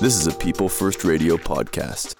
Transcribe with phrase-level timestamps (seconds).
[0.00, 2.14] This is a People First Radio podcast.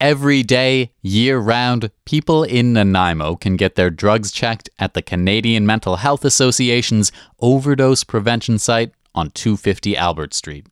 [0.00, 5.66] Every day, year round, people in Nanaimo can get their drugs checked at the Canadian
[5.66, 10.66] Mental Health Association's overdose prevention site on 250 Albert Street.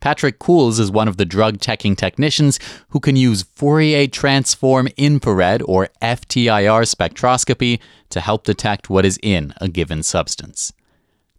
[0.00, 2.58] Patrick Cools is one of the drug checking technicians
[2.88, 7.78] who can use Fourier transform infrared or FTIR spectroscopy
[8.08, 10.72] to help detect what is in a given substance.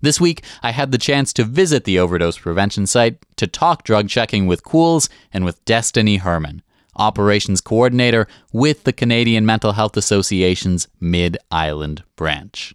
[0.02, 4.10] This week, I had the chance to visit the overdose prevention site to talk drug
[4.10, 6.64] checking with Cools and with Destiny Herman,
[6.96, 12.74] operations coordinator with the Canadian Mental Health Association's Mid Island branch.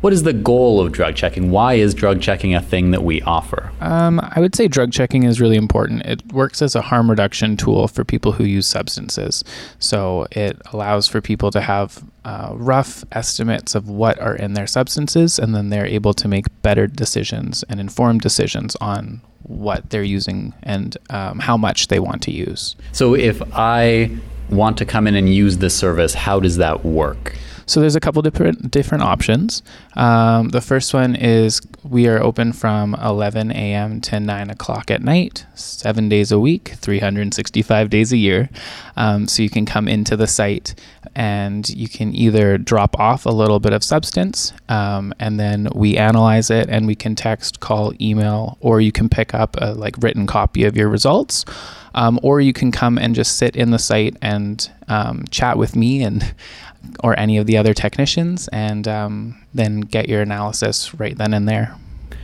[0.00, 1.50] What is the goal of drug checking?
[1.50, 3.72] Why is drug checking a thing that we offer?
[3.80, 6.06] Um, I would say drug checking is really important.
[6.06, 9.42] It works as a harm reduction tool for people who use substances.
[9.80, 14.68] So it allows for people to have uh, rough estimates of what are in their
[14.68, 20.04] substances, and then they're able to make better decisions and informed decisions on what they're
[20.04, 22.76] using and um, how much they want to use.
[22.92, 24.16] So if I
[24.48, 27.34] want to come in and use this service, how does that work?
[27.68, 29.62] So there's a couple different different options.
[29.94, 34.00] Um, the first one is we are open from 11 a.m.
[34.00, 38.48] to 9 o'clock at night, seven days a week, 365 days a year.
[38.96, 40.74] Um, so you can come into the site
[41.18, 45.96] and you can either drop off a little bit of substance um, and then we
[45.96, 49.96] analyze it and we can text, call, email, or you can pick up a like
[49.98, 51.44] written copy of your results.
[51.94, 55.74] Um, or you can come and just sit in the site and um, chat with
[55.74, 56.34] me and
[57.02, 61.48] or any of the other technicians, and um, then get your analysis right then and
[61.48, 61.74] there.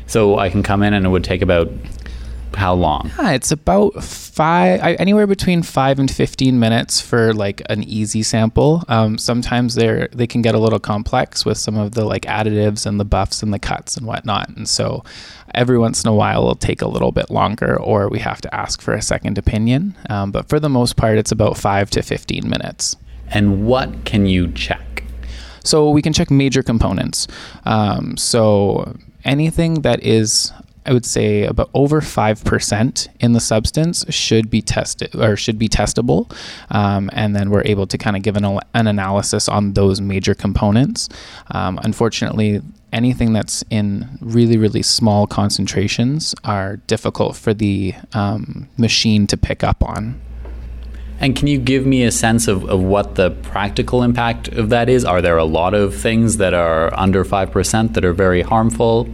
[0.06, 1.72] So I can come in and it would take about
[2.55, 3.10] how long?
[3.19, 8.83] Yeah, it's about five, anywhere between five and fifteen minutes for like an easy sample.
[8.88, 12.86] Um, sometimes they're they can get a little complex with some of the like additives
[12.86, 15.05] and the buffs and the cuts and whatnot, and so
[15.55, 18.54] every once in a while it'll take a little bit longer, or we have to
[18.54, 19.97] ask for a second opinion.
[20.10, 22.97] Um, but for the most part, it's about five to fifteen minutes.
[23.28, 25.04] And what can you check?
[25.65, 27.26] So we can check major components.
[27.65, 30.53] Um, so anything that is
[30.87, 35.59] I would say about over five percent in the substance should be tested or should
[35.59, 36.31] be testable,
[36.71, 40.34] um, and then we're able to kind of give an, an analysis on those major
[40.34, 41.09] components.
[41.53, 42.61] Um, unfortunately,
[42.93, 49.65] anything that's in really really small concentrations are difficult for the um, machine to pick
[49.65, 50.21] up on.
[51.21, 54.89] And can you give me a sense of, of what the practical impact of that
[54.89, 55.05] is?
[55.05, 59.09] Are there a lot of things that are under 5% that are very harmful?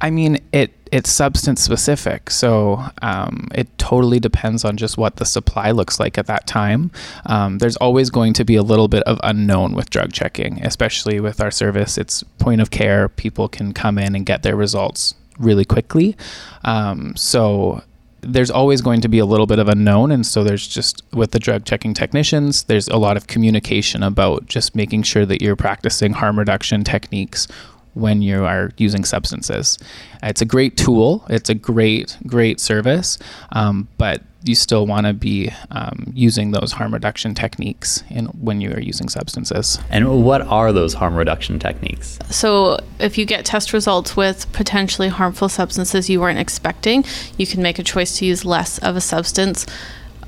[0.00, 5.24] I mean, it it's substance specific, so um, it totally depends on just what the
[5.24, 6.90] supply looks like at that time.
[7.24, 11.18] Um, there's always going to be a little bit of unknown with drug checking, especially
[11.18, 11.96] with our service.
[11.96, 16.14] It's point of care; people can come in and get their results really quickly.
[16.62, 17.82] Um, so
[18.20, 21.32] there's always going to be a little bit of unknown and so there's just with
[21.32, 25.56] the drug checking technicians there's a lot of communication about just making sure that you're
[25.56, 27.48] practicing harm reduction techniques
[27.94, 29.78] when you are using substances
[30.22, 33.18] it's a great tool it's a great great service
[33.52, 38.60] um, but you still want to be um, using those harm reduction techniques in, when
[38.60, 39.78] you are using substances.
[39.90, 42.18] And what are those harm reduction techniques?
[42.30, 47.04] So, if you get test results with potentially harmful substances you weren't expecting,
[47.36, 49.66] you can make a choice to use less of a substance.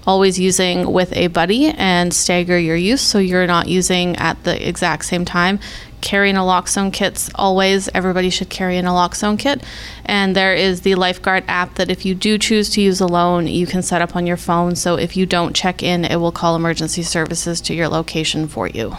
[0.06, 4.68] Always using with a buddy and stagger your use so you're not using at the
[4.68, 5.60] exact same time
[6.04, 7.88] carry naloxone kits always.
[7.94, 9.62] Everybody should carry a naloxone kit.
[10.04, 13.66] And there is the Lifeguard app that if you do choose to use alone, you
[13.66, 14.76] can set up on your phone.
[14.76, 18.68] So if you don't check in, it will call emergency services to your location for
[18.68, 18.96] you.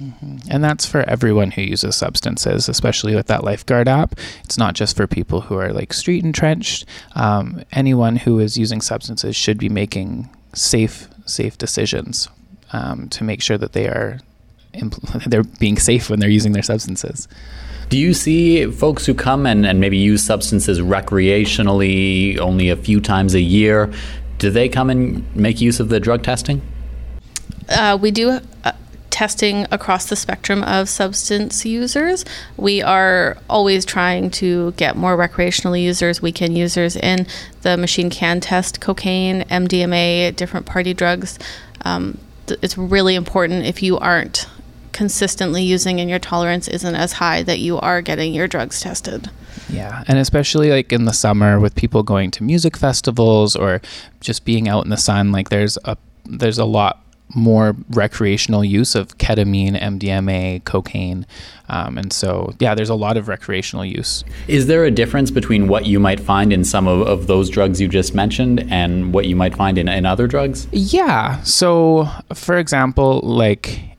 [0.00, 0.50] Mm-hmm.
[0.50, 4.18] And that's for everyone who uses substances, especially with that Lifeguard app.
[4.44, 6.84] It's not just for people who are like street entrenched.
[7.14, 12.28] Um, anyone who is using substances should be making safe, safe decisions
[12.72, 14.20] um, to make sure that they are
[14.74, 17.28] impl- they're being safe when they're using their substances.
[17.88, 23.00] Do you see folks who come and, and maybe use substances recreationally only a few
[23.00, 23.92] times a year?
[24.38, 26.60] Do they come and make use of the drug testing?
[27.68, 28.72] Uh, we do uh,
[29.16, 32.22] testing across the spectrum of substance users.
[32.58, 37.26] We are always trying to get more recreational users, weekend users in.
[37.62, 41.38] The machine can test cocaine, MDMA, different party drugs.
[41.80, 44.46] Um, th- it's really important if you aren't
[44.92, 49.30] consistently using and your tolerance isn't as high that you are getting your drugs tested.
[49.70, 53.80] Yeah, and especially like in the summer with people going to music festivals or
[54.20, 55.96] just being out in the sun, like there's a
[56.26, 61.26] there's a lot more recreational use of ketamine, MDMA, cocaine.
[61.68, 64.24] Um, and so, yeah, there's a lot of recreational use.
[64.46, 67.80] Is there a difference between what you might find in some of, of those drugs
[67.80, 70.68] you just mentioned and what you might find in, in other drugs?
[70.70, 71.42] Yeah.
[71.42, 73.95] So, for example, like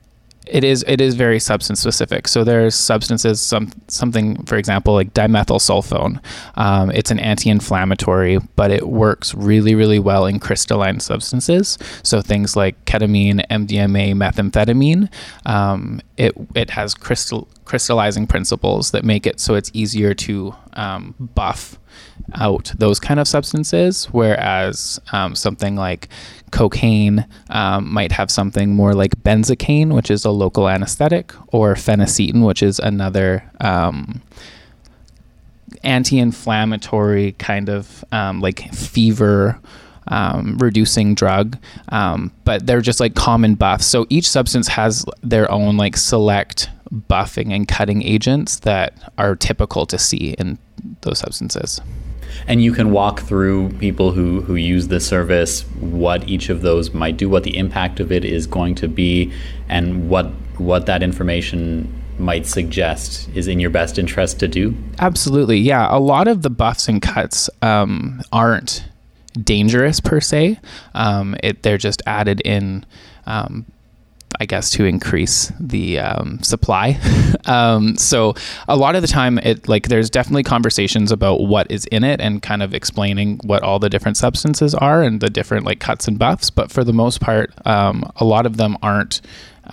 [0.49, 2.27] it is it is very substance specific.
[2.27, 6.21] So there's substances, some something for example like dimethylsulfone.
[6.55, 11.77] Um, it's an anti-inflammatory, but it works really really well in crystalline substances.
[12.03, 15.09] So things like ketamine, MDMA, methamphetamine.
[15.45, 21.13] Um, it it has crystal crystallizing principles that make it so it's easier to um,
[21.19, 21.77] buff
[22.35, 26.09] out those kind of substances, whereas um, something like
[26.51, 32.45] cocaine um, might have something more like benzocaine, which is a local anesthetic, or phenacetin,
[32.45, 34.21] which is another um,
[35.83, 39.59] anti-inflammatory kind of um, like fever.
[40.09, 41.57] Um, reducing drug,
[41.89, 43.85] um, but they're just like common buffs.
[43.85, 49.85] So each substance has their own like select buffing and cutting agents that are typical
[49.87, 50.59] to see in
[51.01, 51.81] those substances.
[52.47, 56.93] And you can walk through people who who use the service what each of those
[56.93, 59.31] might do what the impact of it is going to be
[59.69, 60.27] and what
[60.57, 64.75] what that information might suggest is in your best interest to do.
[64.99, 65.57] Absolutely.
[65.57, 68.83] Yeah a lot of the buffs and cuts um, aren't
[69.43, 70.59] dangerous per se.
[70.95, 72.85] Um, it, they're just added in
[73.25, 73.65] um,
[74.39, 76.99] I guess, to increase the um, supply.
[77.45, 78.35] um, so
[78.67, 82.21] a lot of the time, it like there's definitely conversations about what is in it
[82.21, 86.07] and kind of explaining what all the different substances are and the different like cuts
[86.07, 86.49] and buffs.
[86.49, 89.21] But for the most part, um, a lot of them aren't.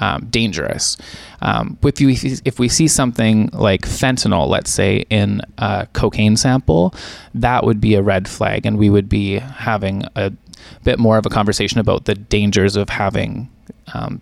[0.00, 0.96] Um, dangerous.
[1.40, 2.08] Um, if, you,
[2.44, 6.92] if we see something like fentanyl, let's say in a cocaine sample,
[7.32, 10.32] that would be a red flag, and we would be having a
[10.82, 13.48] bit more of a conversation about the dangers of having
[13.92, 14.20] um,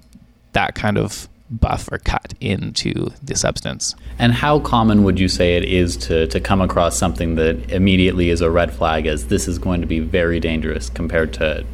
[0.52, 3.94] that kind of buff or cut into the substance.
[4.18, 8.30] And how common would you say it is to, to come across something that immediately
[8.30, 11.64] is a red flag as this is going to be very dangerous compared to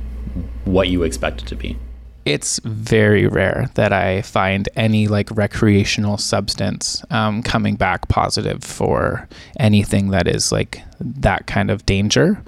[0.64, 1.76] what you expect it to be?
[2.24, 9.26] It's very rare that I find any like recreational substance um, coming back positive for
[9.58, 12.42] anything that is like that kind of danger.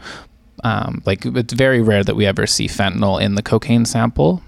[0.64, 4.42] Um, like it's very rare that we ever see fentanyl in the cocaine sample,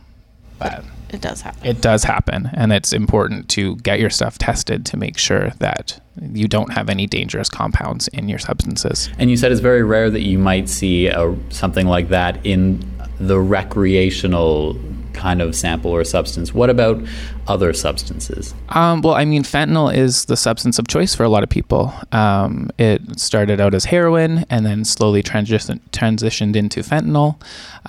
[0.59, 1.67] but it does happen.
[1.67, 6.01] It does happen, and it's important to get your stuff tested to make sure that
[6.21, 9.11] you don't have any dangerous compounds in your substances.
[9.19, 12.83] And you said it's very rare that you might see a, something like that in
[13.19, 14.77] the recreational
[15.13, 16.55] kind of sample or substance.
[16.55, 17.03] What about
[17.47, 18.55] other substances?
[18.69, 21.93] Um, well, I mean, fentanyl is the substance of choice for a lot of people.
[22.13, 27.41] Um, it started out as heroin and then slowly transi- transitioned into fentanyl.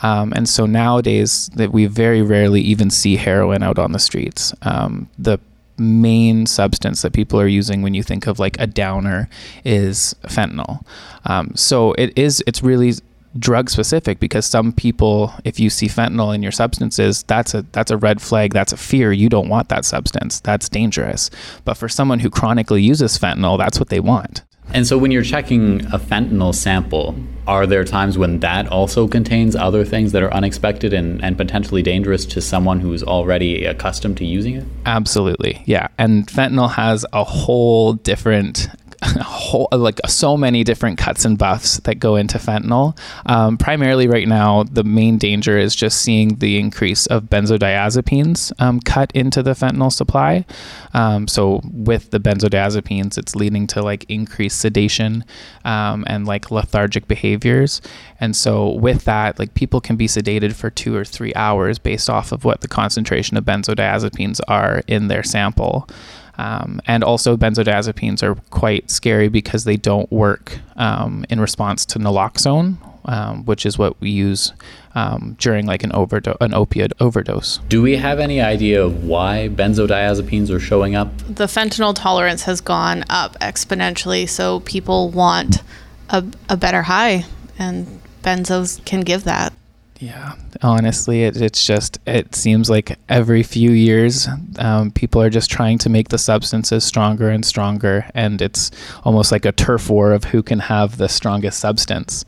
[0.01, 4.53] Um, and so nowadays, that we very rarely even see heroin out on the streets.
[4.63, 5.39] Um, the
[5.77, 9.29] main substance that people are using when you think of like a downer
[9.65, 10.85] is fentanyl.
[11.25, 12.93] Um, so it is, it's really
[13.37, 17.89] drug specific because some people if you see fentanyl in your substances that's a that's
[17.89, 21.29] a red flag that's a fear you don't want that substance that's dangerous.
[21.65, 24.43] But for someone who chronically uses fentanyl that's what they want.
[24.73, 27.15] And so when you're checking a fentanyl sample
[27.45, 31.81] are there times when that also contains other things that are unexpected and, and potentially
[31.81, 34.65] dangerous to someone who's already accustomed to using it?
[34.85, 35.87] Absolutely yeah.
[35.97, 38.69] And fentanyl has a whole different
[39.21, 42.97] whole, like so many different cuts and buffs that go into fentanyl.
[43.25, 48.79] Um, primarily, right now, the main danger is just seeing the increase of benzodiazepines um,
[48.79, 50.45] cut into the fentanyl supply.
[50.93, 55.25] Um, so, with the benzodiazepines, it's leading to like increased sedation
[55.65, 57.81] um, and like lethargic behaviors.
[58.19, 62.09] And so, with that, like people can be sedated for two or three hours based
[62.09, 65.87] off of what the concentration of benzodiazepines are in their sample.
[66.37, 71.99] Um, and also, benzodiazepines are quite scary because they don't work um, in response to
[71.99, 74.53] naloxone, um, which is what we use
[74.95, 77.59] um, during like an overdose, an opiate overdose.
[77.67, 81.15] Do we have any idea of why benzodiazepines are showing up?
[81.27, 85.61] The fentanyl tolerance has gone up exponentially, so people want
[86.09, 87.25] a, a better high,
[87.59, 89.53] and benzos can give that.
[89.99, 95.49] Yeah, honestly, it, it's just, it seems like every few years, um, people are just
[95.49, 98.05] trying to make the substances stronger and stronger.
[98.13, 98.71] And it's
[99.03, 102.25] almost like a turf war of who can have the strongest substance,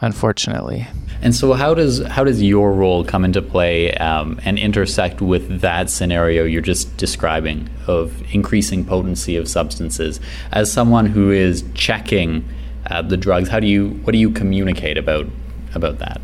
[0.00, 0.86] unfortunately.
[1.22, 5.60] And so, how does how does your role come into play um, and intersect with
[5.60, 10.20] that scenario you're just describing of increasing potency of substances?
[10.52, 12.46] As someone who is checking
[12.90, 15.26] uh, the drugs, how do you what do you communicate about
[15.74, 16.20] about that?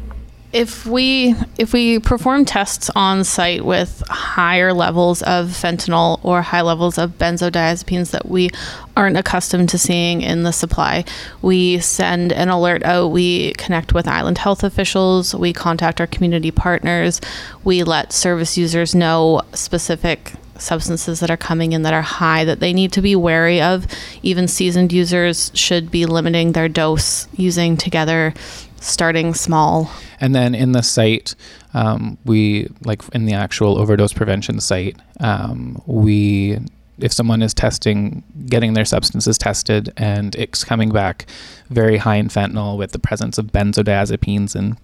[0.52, 6.60] If we if we perform tests on site with higher levels of fentanyl or high
[6.62, 8.50] levels of benzodiazepines that we
[8.96, 11.04] aren't accustomed to seeing in the supply,
[11.40, 13.08] we send an alert out.
[13.08, 15.34] We connect with island health officials.
[15.34, 17.20] We contact our community partners.
[17.62, 22.60] We let service users know specific substances that are coming in that are high that
[22.60, 23.86] they need to be wary of.
[24.22, 28.34] Even seasoned users should be limiting their dose using together
[28.80, 29.90] starting small.
[30.20, 31.34] And then in the site,
[31.74, 36.58] um, we like in the actual overdose prevention site, um, we
[36.98, 41.26] if someone is testing, getting their substances tested, and it's coming back
[41.70, 44.76] very high in fentanyl with the presence of benzodiazepines and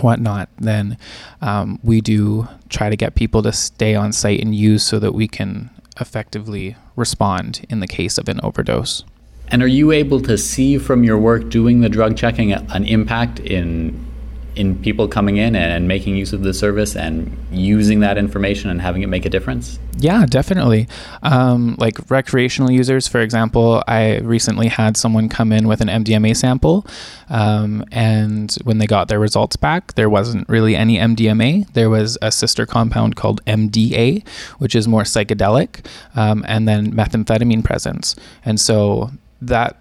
[0.00, 0.96] whatnot, then
[1.40, 5.12] um, we do try to get people to stay on site and use so that
[5.12, 9.04] we can effectively respond in the case of an overdose.
[9.52, 13.38] And are you able to see from your work doing the drug checking an impact
[13.38, 14.06] in
[14.54, 18.82] in people coming in and making use of the service and using that information and
[18.82, 19.78] having it make a difference?
[19.98, 20.88] Yeah, definitely.
[21.22, 26.36] Um, like recreational users, for example, I recently had someone come in with an MDMA
[26.36, 26.86] sample,
[27.30, 31.72] um, and when they got their results back, there wasn't really any MDMA.
[31.72, 34.26] There was a sister compound called MDA,
[34.58, 38.16] which is more psychedelic, um, and then methamphetamine presence.
[38.44, 39.10] And so
[39.48, 39.76] that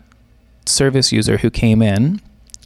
[0.66, 2.22] service user who came in,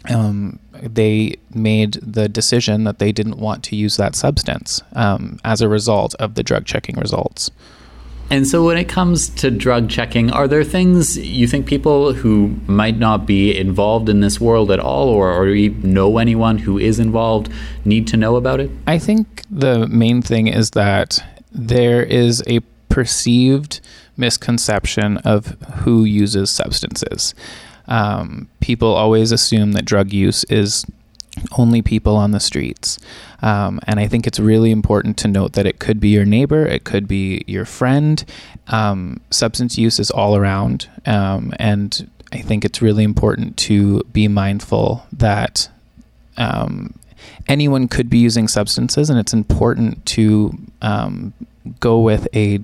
[0.10, 5.62] um, they made the decision that they didn't want to use that substance um, as
[5.62, 7.52] a result of the drug checking results.
[8.30, 12.56] And so, when it comes to drug checking, are there things you think people who
[12.66, 17.00] might not be involved in this world at all, or, or know anyone who is
[17.00, 17.52] involved,
[17.86, 18.72] need to know about it?
[18.88, 23.80] I think the main thing is that there is a perceived
[24.18, 25.48] misconception of
[25.84, 27.34] who uses substances.
[27.88, 30.86] Um, people always assume that drug use is
[31.58, 32.98] only people on the streets.
[33.42, 36.66] Um, and I think it's really important to note that it could be your neighbor,
[36.66, 38.24] it could be your friend.
[38.68, 40.90] Um, substance use is all around.
[41.06, 45.70] Um, and I think it's really important to be mindful that
[46.38, 46.98] um,
[47.48, 51.34] anyone could be using substances, and it's important to um,
[51.80, 52.60] go with a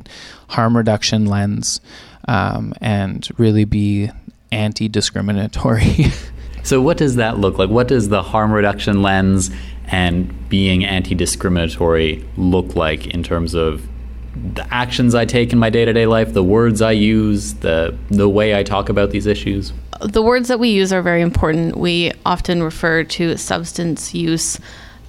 [0.50, 1.82] harm reduction lens
[2.28, 4.10] um, and really be
[4.52, 6.08] anti discriminatory.
[6.64, 7.70] so, what does that look like?
[7.70, 9.52] What does the harm reduction lens
[9.88, 13.88] and being anti discriminatory look like in terms of
[14.36, 17.98] the actions I take in my day to day life, the words I use, the,
[18.10, 19.74] the way I talk about these issues?
[20.00, 21.78] The words that we use are very important.
[21.78, 24.60] We often refer to substance use.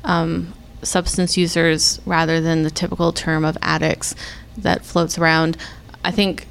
[0.05, 4.15] Um, substance users rather than the typical term of addicts
[4.57, 5.57] that floats around.
[6.05, 6.47] I think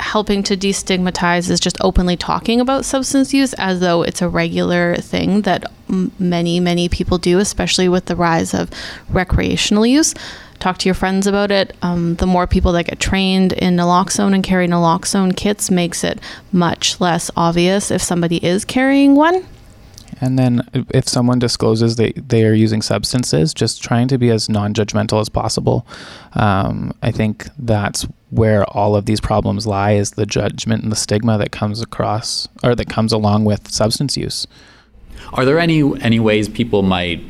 [0.00, 4.96] helping to destigmatize is just openly talking about substance use as though it's a regular
[4.96, 8.70] thing that m- many, many people do, especially with the rise of
[9.10, 10.14] recreational use.
[10.58, 11.74] Talk to your friends about it.
[11.80, 16.20] Um, the more people that get trained in naloxone and carry naloxone kits makes it
[16.52, 19.46] much less obvious if somebody is carrying one.
[20.20, 24.48] And then if someone discloses they, they are using substances, just trying to be as
[24.48, 25.86] non judgmental as possible.
[26.34, 30.96] Um, I think that's where all of these problems lie is the judgment and the
[30.96, 34.46] stigma that comes across or that comes along with substance use.
[35.32, 37.22] Are there any any ways people might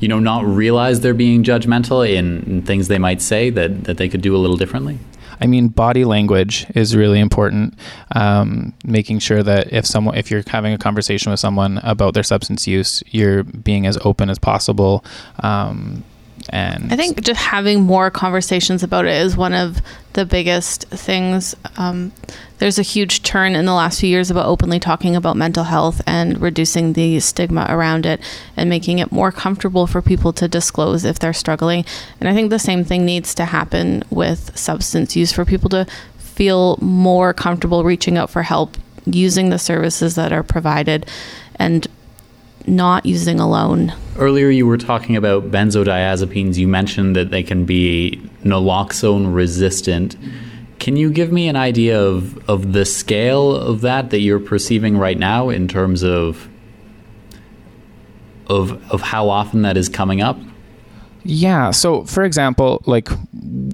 [0.00, 3.96] you know not realize they're being judgmental in, in things they might say that, that
[3.98, 4.98] they could do a little differently?
[5.40, 7.78] I mean, body language is really important.
[8.14, 12.22] Um, making sure that if someone, if you're having a conversation with someone about their
[12.22, 15.04] substance use, you're being as open as possible.
[15.40, 16.04] Um,
[16.48, 19.82] and I think just having more conversations about it is one of
[20.14, 21.54] the biggest things.
[21.76, 22.12] Um,
[22.58, 26.00] there's a huge turn in the last few years about openly talking about mental health
[26.06, 28.20] and reducing the stigma around it
[28.56, 31.84] and making it more comfortable for people to disclose if they're struggling.
[32.18, 35.86] And I think the same thing needs to happen with substance use for people to
[36.18, 41.06] feel more comfortable reaching out for help, using the services that are provided,
[41.56, 41.86] and
[42.66, 43.92] not using alone.
[44.20, 46.56] Earlier, you were talking about benzodiazepines.
[46.56, 50.16] You mentioned that they can be naloxone resistant.
[50.78, 54.98] Can you give me an idea of, of the scale of that that you're perceiving
[54.98, 56.48] right now in terms of
[58.46, 60.38] of of how often that is coming up?
[61.22, 61.70] Yeah.
[61.70, 63.08] So, for example, like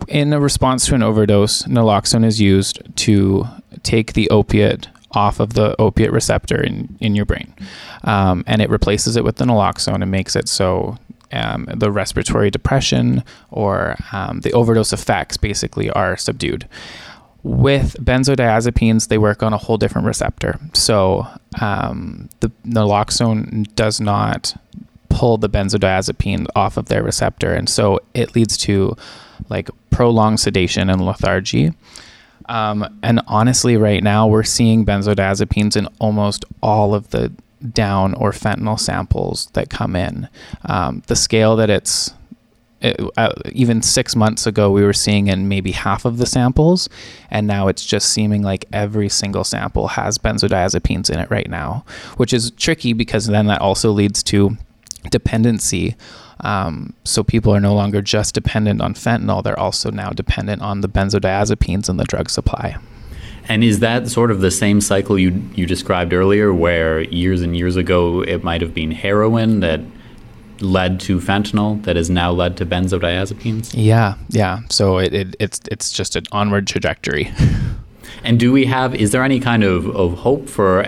[0.06, 3.46] in a response to an overdose, naloxone is used to
[3.82, 7.52] take the opiate off of the opiate receptor in, in your brain.
[8.04, 10.98] Um, and it replaces it with the naloxone and makes it so
[11.32, 16.68] um, the respiratory depression or um, the overdose effects basically are subdued.
[17.42, 20.60] With benzodiazepines, they work on a whole different receptor.
[20.74, 21.26] So
[21.60, 24.54] um, the naloxone does not
[25.08, 27.54] pull the benzodiazepine off of their receptor.
[27.54, 28.96] And so it leads to
[29.48, 31.72] like prolonged sedation and lethargy.
[32.48, 37.32] Um, and honestly, right now, we're seeing benzodiazepines in almost all of the
[37.72, 40.28] down or fentanyl samples that come in.
[40.66, 42.12] Um, the scale that it's
[42.82, 46.88] it, uh, even six months ago, we were seeing in maybe half of the samples,
[47.30, 51.84] and now it's just seeming like every single sample has benzodiazepines in it right now,
[52.16, 54.56] which is tricky because then that also leads to
[55.10, 55.96] dependency.
[56.40, 60.80] Um, so people are no longer just dependent on fentanyl; they're also now dependent on
[60.80, 62.76] the benzodiazepines in the drug supply.
[63.48, 67.56] And is that sort of the same cycle you you described earlier, where years and
[67.56, 69.80] years ago it might have been heroin that
[70.60, 73.72] led to fentanyl that has now led to benzodiazepines?
[73.74, 74.60] Yeah, yeah.
[74.70, 77.32] So it, it it's it's just an onward trajectory.
[78.24, 78.94] and do we have?
[78.94, 80.84] Is there any kind of, of hope for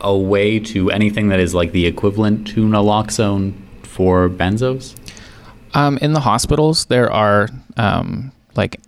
[0.00, 4.96] a way to anything that is like the equivalent to naloxone for benzos?
[5.74, 8.80] Um, in the hospitals, there are um, like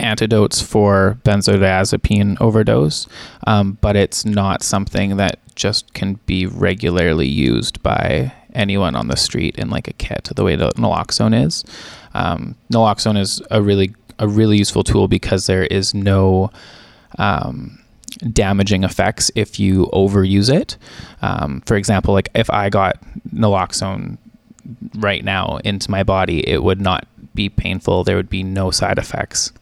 [0.00, 3.06] antidotes for benzodiazepine overdose,
[3.46, 9.16] um, but it's not something that just can be regularly used by anyone on the
[9.16, 11.64] street in like a kit the way that naloxone is.
[12.14, 16.50] Um, naloxone is a really a really useful tool because there is no
[17.18, 17.80] um,
[18.32, 20.76] damaging effects if you overuse it.
[21.22, 22.96] Um, for example, like if I got
[23.32, 24.18] naloxone
[24.96, 28.04] right now into my body, it would not be painful.
[28.04, 29.52] There would be no side effects.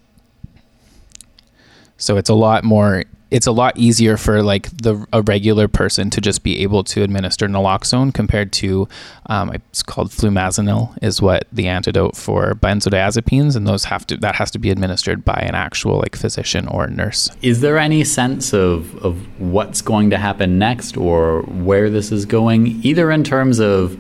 [1.97, 6.11] So it's a lot more it's a lot easier for like the a regular person
[6.11, 8.87] to just be able to administer naloxone compared to
[9.27, 14.35] um, it's called flumazenil is what the antidote for benzodiazepines and those have to that
[14.35, 17.31] has to be administered by an actual like physician or nurse.
[17.41, 22.27] Is there any sense of of what's going to happen next or where this is
[22.27, 23.99] going, either in terms of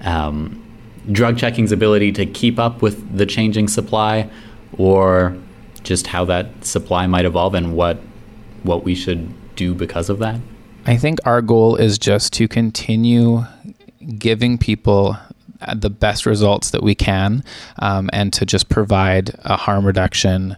[0.00, 0.58] um,
[1.12, 4.28] drug checking's ability to keep up with the changing supply,
[4.76, 5.36] or
[5.84, 8.00] just how that supply might evolve and what
[8.64, 10.40] what we should do because of that?
[10.86, 13.44] I think our goal is just to continue
[14.18, 15.16] giving people
[15.74, 17.44] the best results that we can
[17.78, 20.56] um, and to just provide a harm reduction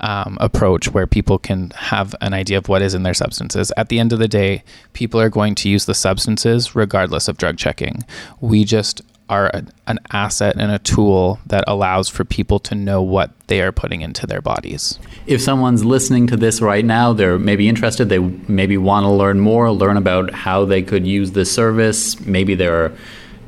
[0.00, 3.70] um, approach where people can have an idea of what is in their substances.
[3.76, 7.36] At the end of the day, people are going to use the substances regardless of
[7.36, 8.04] drug checking.
[8.40, 13.00] We just are a, an asset and a tool that allows for people to know
[13.00, 14.98] what they are putting into their bodies.
[15.26, 19.40] If someone's listening to this right now, they're maybe interested, they maybe want to learn
[19.40, 22.92] more, learn about how they could use this service, maybe they're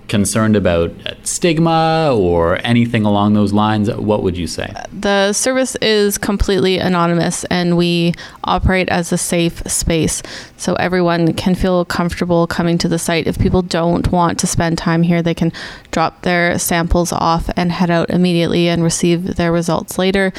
[0.08, 4.72] concerned about stigma or anything along those lines, what would you say?
[4.92, 10.22] The service is completely anonymous and we operate as a safe space.
[10.56, 13.26] So everyone can feel comfortable coming to the site.
[13.26, 15.52] If people don't want to spend time here, they can
[15.90, 20.32] drop their samples off and head out immediately and receive their results later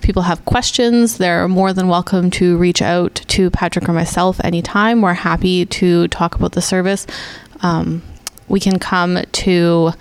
[0.00, 5.02] people have questions, they're more than welcome to reach out to Patrick or myself anytime.
[5.02, 7.06] We're happy to talk about the service.
[7.62, 8.02] Um,
[8.50, 9.92] we can come to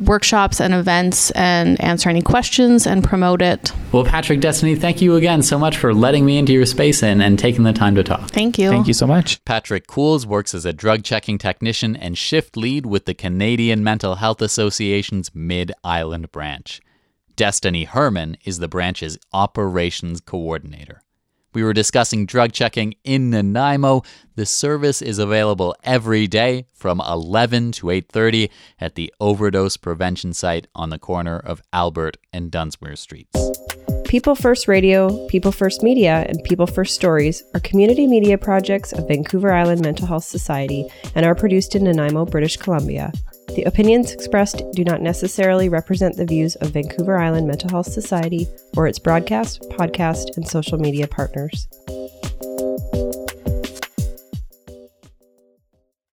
[0.00, 3.72] workshops and events and answer any questions and promote it.
[3.92, 7.22] Well, Patrick Destiny, thank you again so much for letting me into your space and,
[7.22, 8.30] and taking the time to talk.
[8.30, 8.68] Thank you.
[8.68, 9.44] Thank you so much.
[9.44, 14.16] Patrick Cools works as a drug checking technician and shift lead with the Canadian Mental
[14.16, 16.80] Health Association's Mid Island branch.
[17.34, 21.02] Destiny Herman is the branch's operations coordinator.
[21.56, 24.02] We were discussing drug checking in Nanaimo.
[24.34, 30.66] The service is available every day from 11 to 8:30 at the overdose prevention site
[30.74, 33.40] on the corner of Albert and Dunsmuir Streets.
[34.04, 39.08] People First Radio, People First Media, and People First Stories are community media projects of
[39.08, 43.12] Vancouver Island Mental Health Society and are produced in Nanaimo, British Columbia.
[43.54, 48.46] The opinions expressed do not necessarily represent the views of Vancouver Island Mental Health Society
[48.76, 51.68] or its broadcast, podcast, and social media partners.